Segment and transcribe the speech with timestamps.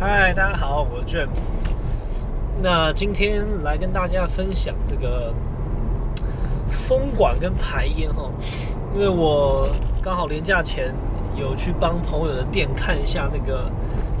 [0.00, 1.40] 嗨，大家好，我是 James。
[2.62, 5.34] 那今天来跟大家分享这个
[6.86, 8.30] 风管跟排烟哈，
[8.94, 9.68] 因为我
[10.00, 10.94] 刚好年假前
[11.36, 13.68] 有去帮朋友的店看一下那个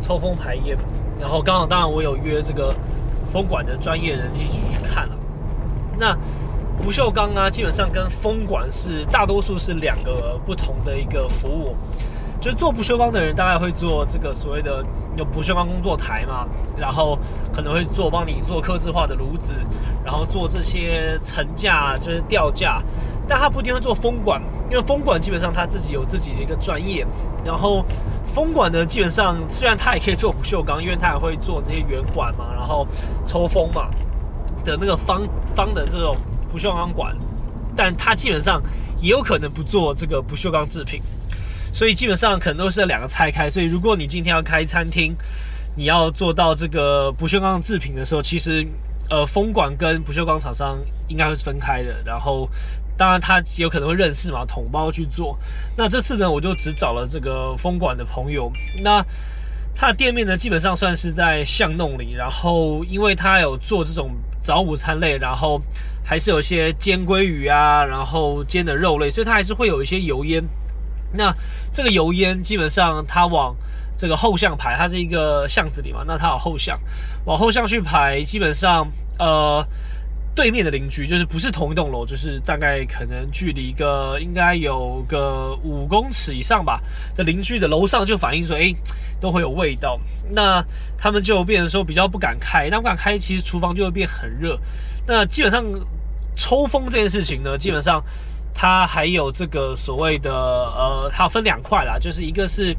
[0.00, 0.76] 抽风排烟，
[1.20, 2.74] 然后刚好当然我有约这个
[3.32, 5.16] 风管的专业人一起去看了。
[5.96, 6.12] 那
[6.82, 11.76] 不锈钢啊，基本上跟风管是大多数是两个不同的一个服务。
[12.40, 14.84] 就是做不锈钢的人，大概会做这个所谓的
[15.16, 16.46] 有不锈钢工作台嘛，
[16.76, 17.18] 然后
[17.52, 19.52] 可能会做帮你做刻字化的炉子，
[20.04, 22.80] 然后做这些层架，就是吊架，
[23.26, 27.04] 但他不一定会做风管，因为风管基本上他自己有自己的一个专业。
[27.44, 27.84] 然后
[28.32, 32.86] 风管呢，基本上虽然他也可以做不锈钢，因为他也会做这些圆管嘛，然后
[33.26, 33.88] 抽风嘛
[34.64, 35.22] 的那个方
[35.56, 36.16] 方的这种
[36.52, 37.16] 不锈钢管，
[37.74, 38.62] 但他基本上
[39.00, 41.02] 也有可能不做这个不锈钢制品。
[41.72, 43.48] 所以基本上可能都是两个拆开。
[43.50, 45.14] 所以如果你今天要开餐厅，
[45.76, 48.66] 你要做到这个不锈钢制品的时候，其实
[49.08, 52.02] 呃风管跟不锈钢厂商应该会是分开的。
[52.04, 52.48] 然后
[52.96, 55.38] 当然他有可能会认识嘛，统包去做。
[55.76, 58.50] 那这次呢，我就只找了这个风管的朋友。
[58.82, 59.04] 那
[59.74, 62.12] 他的店面呢，基本上算是在巷弄里。
[62.12, 64.10] 然后因为他有做这种
[64.42, 65.62] 早午餐类，然后
[66.04, 70.42] 还是有一些煎鲑鱼啊，然后煎的肉类，所以它还是会有一些油烟。
[71.12, 71.34] 那
[71.72, 73.56] 这个油烟基本上它往
[73.96, 76.78] 这个后巷排，它是一个巷子里嘛，那它有后巷，
[77.24, 78.86] 往后巷去排，基本上
[79.18, 79.66] 呃
[80.34, 86.80] 对面的邻居就是不是同一栋楼，就是大概可能距离个应该有个五公尺以上吧
[87.16, 88.72] 的邻居的楼上就反映说，哎
[89.20, 89.98] 都会有味道，
[90.30, 90.64] 那
[90.96, 94.56] 他们就变成说比较不敢开，那不敢开，其实厨房就会变很热，
[95.06, 95.64] 那基本上
[96.36, 98.00] 抽风这件事情呢，基本上。
[98.60, 102.76] 它还有这个所谓的呃，它分两块啦，就是一个是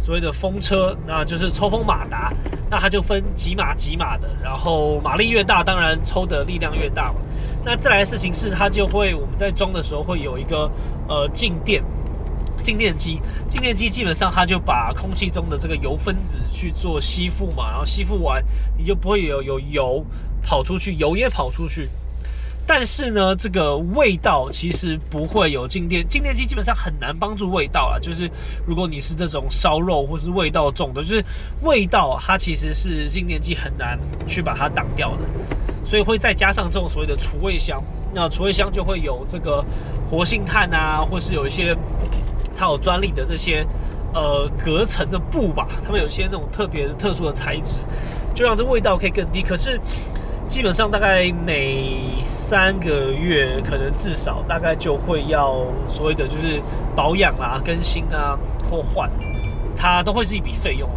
[0.00, 2.32] 所谓的风车，那就是抽风马达，
[2.68, 7.20] 那它就分几码几码的，然后马力越大，当然抽的力量越大嘛。
[7.64, 10.68] 那再来的事情是，它就会我们在装的时候会有一个
[11.06, 11.80] 呃静电
[12.60, 18.44] 静电机，静电机基本上它就把空气中的这个油分子去做吸附嘛，然后吸附完
[18.76, 20.04] 你就不会有有油
[20.42, 21.88] 跑出去，油也跑出去。
[22.68, 27.98] 但是呢，这个味道其实不会有静电，静电机基本上很难帮助味道啊。
[28.00, 28.28] 就是
[28.66, 31.24] 如果你是这种烧肉或是味道重的，就是
[31.62, 33.96] 味道它其实是静电机很难
[34.26, 35.18] 去把它挡掉的，
[35.84, 37.80] 所以会再加上这种所谓的除味箱。
[38.12, 39.64] 那除味箱就会有这个
[40.10, 41.72] 活性炭啊，或是有一些
[42.58, 43.64] 它有专利的这些
[44.12, 47.78] 呃隔层的布吧，它们有一些那种特别特殊的材质，
[48.34, 49.40] 就让这味道可以更低。
[49.40, 49.80] 可是。
[50.48, 56.60] 基本上大概每三个月，可能至少大概就会要所谓的就是
[56.94, 58.38] 保养啊、更新啊
[58.70, 59.10] 或换，
[59.76, 60.88] 它都会是一笔费用。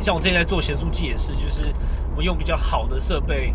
[0.00, 1.74] 像我之前在做咸酥鸡也是，就是
[2.14, 3.52] 我用比较好的设备，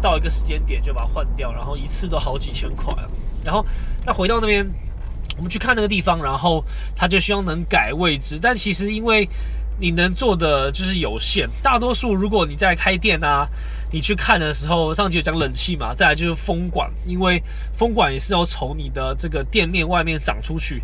[0.00, 2.94] 到一个时间点就把它换掉，然后一次都好几千块。
[3.44, 3.64] 然后
[4.06, 4.66] 那回到那边，
[5.36, 6.64] 我们去看那个地方，然后
[6.94, 9.28] 他就希望能改位置，但其实因为
[9.78, 13.48] 你能做的就是有限，大多数如果你在开店啊。
[13.92, 17.40] 你去看的时候，上集有讲冷气嘛，再来就是风管，因为
[17.72, 20.82] 风管也是要从你的这个店面外面长出去，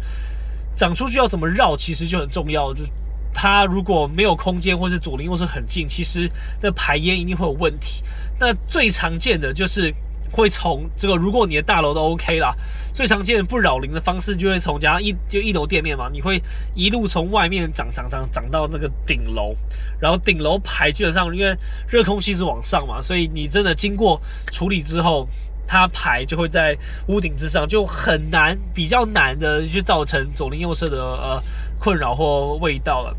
[0.76, 2.72] 长出去要怎么绕，其实就很重要。
[2.72, 2.91] 就是
[3.34, 6.31] 它如果没有空间，或是左邻右舍很近，其实
[6.62, 8.04] 那排烟一定会有问题。
[8.38, 9.92] 那最常见的就是。
[10.32, 12.54] 会从这个，如果你的大楼都 OK 啦，
[12.94, 16.43] 最常见不扰邻的方式就会从家一就一楼店面嘛，你会
[16.75, 19.54] 一路从外面涨涨涨涨到那个顶楼，
[20.00, 21.54] 然后顶楼排基本上因为
[21.87, 24.20] 热空气是往上嘛，所以你真的经过
[24.50, 25.28] 处理之后，
[25.66, 26.76] 它排就会在
[27.09, 31.43] 屋顶之上，就很难比较难的去造成左邻右舍的呃
[31.78, 33.16] 困扰或味道了。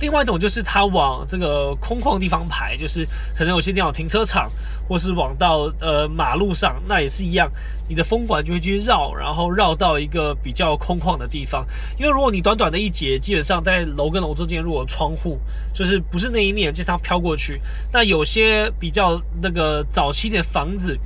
[0.00, 3.06] 另外一种就是它往这个空旷地方排，就是
[3.36, 4.50] 可能有些地方停车场，
[4.88, 7.50] 或是往到呃马路上，那也是一样，
[7.88, 11.66] 你的风管就会去绕，然后绕到一个比较空旷的地方。
[11.98, 15.38] 因为如果你短短的一节，基本上在楼跟楼中间，如果窗户
[15.74, 17.60] 就是不是那一面，经常飘过去，
[17.92, 20.98] 那有些比较那个早期的房子。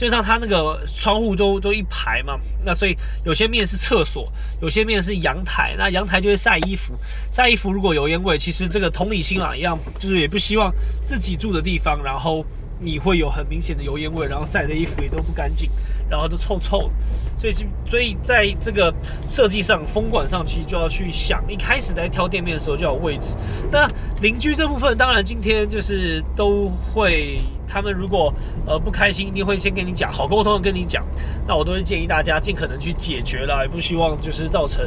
[0.00, 4.32] 就像它那个窗户都都一排嘛，那所以有些面是厕所，
[4.62, 6.94] 有些面是阳台，那阳台就会晒衣服，
[7.30, 10.72] 晒衣服如果有烟味，其实这个同理心啊一样，就是也不希望
[11.04, 12.42] 自己住的地方，然后
[12.80, 15.70] 你会有很明显的油烟味，然后晒的衣服也都不干净，
[16.10, 16.90] 然后都臭臭的，
[17.36, 17.54] 所以
[17.86, 18.92] 所以在这个
[19.28, 23.36] 设计上，风管上其实就要去想，一开始在挑店面的时候就有位置。
[23.70, 23.88] 那
[24.20, 27.40] 邻居这部分，当然今天就是都会。
[27.72, 28.34] 他们如果
[28.66, 31.04] 呃不开心，一定会先跟你讲，好沟通的跟你讲。
[31.46, 34.84] 那我都会建议大家尽可能去解决了，也不希望就是造成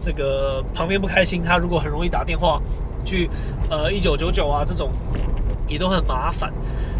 [0.00, 1.44] 这个旁边不开心。
[1.44, 2.60] 他如果很容易打电话
[3.04, 3.30] 去
[3.70, 4.90] 呃一九九九啊这种
[5.68, 6.52] 也都很麻烦。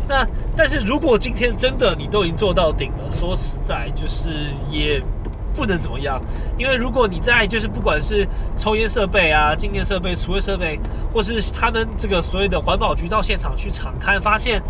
[0.09, 4.29] 那但是如果今天真的你都已经做到顶了，说实在就是
[4.71, 5.03] 也
[5.55, 6.21] 不能怎么样，
[6.59, 8.27] 因为如果你在就是不管是
[8.59, 10.79] 抽烟设备啊、静电设备、除味设备，
[11.13, 14.63] 或是他们这个所谓的环保局到现场去查看，发现。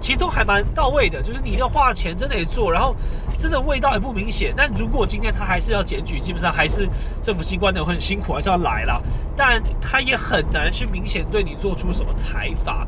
[0.00, 2.92] 其实都还蛮到位的，就是你要花钱真的也做，然后
[3.38, 4.52] 真的味道也不明显。
[4.56, 6.88] 但如果今天他还是要检举，基本上还是
[7.22, 9.00] 政府机关的很辛苦，还是要来了。
[9.36, 12.84] 但他也很难去明显对你做出什么裁罚。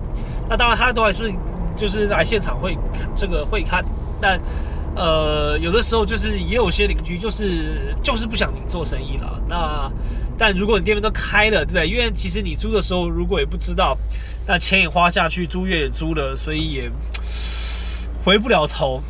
[0.48, 1.32] 那当然他都还是
[1.76, 2.76] 就是来现场会
[3.16, 3.84] 这个会看，
[4.20, 4.40] 但
[4.96, 9.40] 呃有的时候就是也有些邻居就是就是不想你做生意了。
[9.48, 9.90] 那
[10.36, 11.88] 但如果你店面都开了，对不对？
[11.88, 13.96] 因为其实你租的时候如果也不知道。
[14.46, 16.90] 那钱也花下去，租月也租了，所以也
[18.22, 19.00] 回不了头。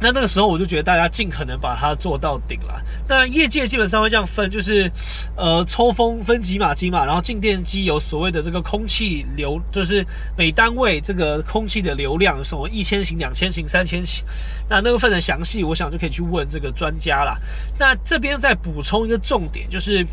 [0.00, 2.80] 那那个时候我就觉得大家尽可能把它做到顶了。
[3.08, 4.90] 那业界基本上会这样分，就是
[5.36, 10.06] 呃抽风分几码机嘛，然后静电机有所谓的这个空气流，就是
[10.36, 14.24] 每单位这个空气的流量，什么一千型、两千型、三千型。
[14.68, 17.36] 那那个分的详细，我想就可以去问这个专家了。
[17.78, 20.06] 那这边再补充一个重点，就是。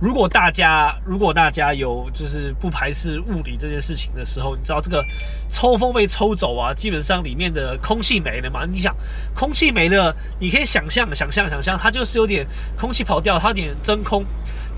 [0.00, 5.04] 如果大家如果大家有就是不排斥物理这件事情的时候，你知道这个
[5.50, 8.64] 抽风被抽走啊，基本上里面的空气没了嘛？
[8.64, 8.94] 你想
[9.34, 12.46] 空气没了，你可以想象想象想象，它就是有点
[12.78, 14.24] 空气跑掉，它有点真空。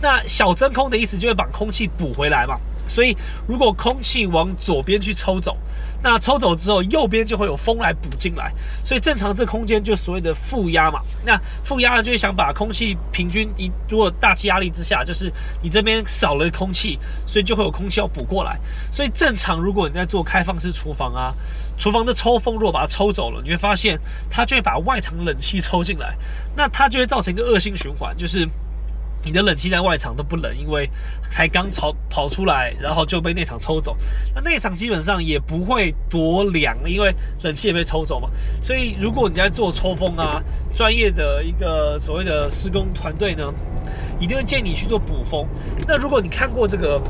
[0.03, 2.59] 那小真空的意思就会把空气补回来嘛。
[2.91, 3.17] 所以，
[3.47, 5.57] 如果空气往左边去抽走，
[6.03, 8.53] 那抽走之后，右边就会有风来补进来。
[8.85, 11.01] 所以正常这空间就所谓的负压嘛。
[11.25, 15.33] 那负压呢，就是想把空气平均一，如果大气压力之下，就是
[15.63, 18.59] 你这边少了空气，所以就会有空气要补过来。
[18.93, 21.33] 所以正常，如果你在做开放式厨房啊，
[21.79, 23.97] 厨房的抽风如果把它抽走了，你会发现
[24.29, 26.17] 它就会把外层冷气抽进来，
[26.57, 28.49] 那它就会造成一个恶性循环，就是。
[29.25, 30.89] 你的冷气在外场都不冷，因为
[31.31, 33.97] 才刚跑跑出来，然后就被内场抽走。
[34.35, 38.29] 那内场基本上也不会多凉，因为冷气也被抽走嘛。
[38.63, 40.43] 所以如果你在做抽风啊，
[40.75, 43.53] 专业的一个所谓的施工团队呢，
[44.19, 45.47] 一定会建议你去做补风。
[45.87, 47.01] 那如果你看过这个。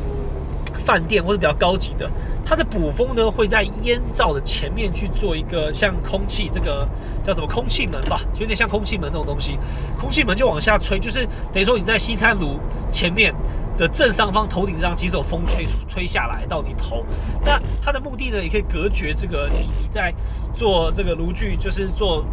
[0.82, 2.10] 饭店或者比较高级的，
[2.50, 6.84] 它的补风呢会在烟罩的前面去做一个像空气这个
[7.22, 9.56] 叫什么空气门吧，有点像空气门这种东西。
[9.96, 12.58] 空气门就往下吹，就是等于说你在西餐炉
[12.90, 13.32] 前面
[13.78, 17.06] 的正上方头顶上，几手风吹吹下来到你头。
[17.44, 20.12] 那它的目的呢，也可以隔绝这个你你在
[20.52, 22.24] 做这个炉具，就是做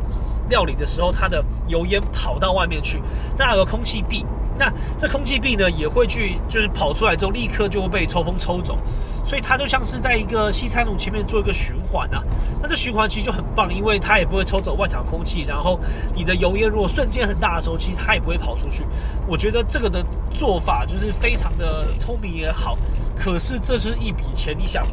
[0.49, 2.99] 料理的时候，它的油烟跑到外面去。
[3.37, 4.25] 那有个空气壁。
[4.57, 8.77] 那这空气壁呢，也会去，就是跑出来之后，立刻就会被抽风抽走，
[9.23, 12.23] 所以它就像是在一个西餐炉前面做一个循环啊。
[12.61, 15.79] 那这循环其实就很棒，因为它也不会抽走外场空气，然后
[16.15, 18.83] 你的油烟如果瞬间很大的时候，其实它也不会跑出去。
[19.27, 22.77] 我觉得这个的做法就是非常的聪明也好，
[23.15, 24.85] 可是这是一笔钱，你想。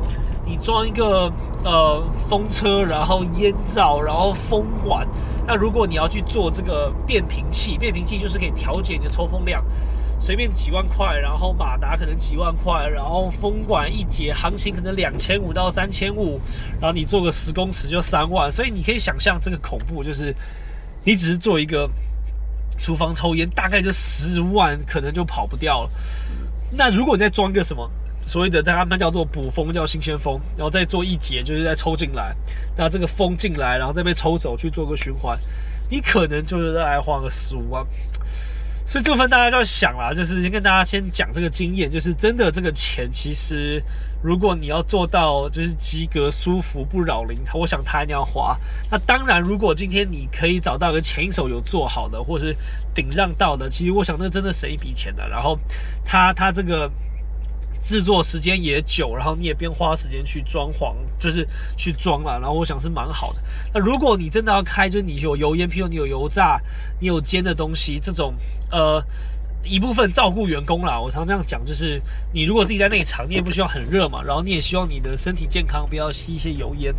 [0.47, 1.33] 你装一个
[1.65, 5.07] 呃风车，然后烟罩，然后风管。
[5.47, 9.65] 那如果你要去做这个变频器，变频器就是可以调节你的抽风量，
[10.19, 16.41] 随便几万块，然后马达可能几万块，然后风管一节行情可能两千五到三千五，
[16.81, 20.35] 然后你做个十公尺就三万，所以你可以想象这个恐怖，就是
[21.05, 21.89] 你只是做一个
[22.79, 25.91] 厨房抽烟，大概就十万可能就跑不掉了。
[26.71, 27.91] 那如果你再装个什么？
[28.27, 32.35] 所谓的在他们叫做补风，叫新鲜风，然后再做一节，就是再抽进来，
[32.75, 35.39] 那这个风进来，然后再被抽走去做个循环，
[35.91, 37.87] 你可能就是再花个十五万。
[38.87, 43.83] 所以这部分大家就要想啦，就是先跟大家先讲这个经验，就是真的这个钱，其实
[44.23, 48.59] 如果你要做到就是及格、舒服、不扰邻，我想他一定要花。
[48.91, 52.57] 那当然，如果今天你可以找到个前一手有做好的，或是
[52.95, 55.29] 顶让到的，其实我想那真的省一笔钱的。
[55.29, 55.59] 然后
[56.05, 56.91] 他他这个。
[57.85, 63.41] 制作时间也久，然后你也边花时间去装潢，就是去装了，然后我想是蛮好的。
[63.75, 66.59] 那如果你真的要开，就是你有油烟，譬如你有油炸，
[66.99, 68.33] 你有煎的东西，这种
[68.71, 69.05] 呃
[69.63, 70.99] 一部分照顾员工啦。
[70.99, 72.01] 我常这样讲，就是
[72.33, 76.95] 你如果自己在内场，你也不需要很热嘛，然后你也希望你的身体健康，不要吸一些油烟。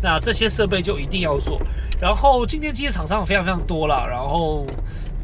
[0.00, 1.60] 那这些设备就一定要做。
[2.00, 4.64] 然后今天机的厂商非常非常多了，然后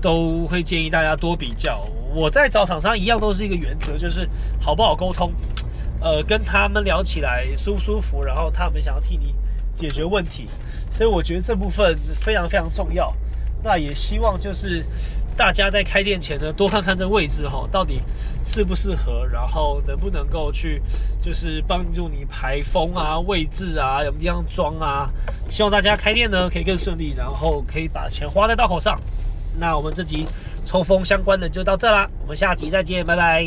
[0.02, 1.88] 都会建议大家多比较。
[2.14, 4.28] 我在找厂商一样都是一个原则，就是
[4.60, 5.30] 好不好沟通，
[6.00, 9.34] 呃，跟他们聊起来舒不舒服，然后他们想要替你
[9.76, 10.48] 解决问题，
[10.90, 13.14] 所以我觉得这部分非常非常重要。
[13.62, 14.84] 那也希望就是
[15.36, 18.00] 大家在开店前呢，多看看这位置哈，到底
[18.44, 20.82] 适不适合，然后能不能够去
[21.20, 25.10] 就是帮助你排风啊、位置啊、有地方装啊。
[25.50, 28.98] 希望大家开店呢可以更顺利，然后可以把钱花在刀口上。
[29.58, 30.26] 那我们这集。
[30.68, 33.42] 抽风相关的就到这啦，我们下集再见，拜拜。